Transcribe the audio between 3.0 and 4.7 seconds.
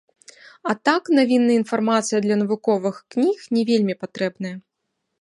кніг не вельмі патрэбная.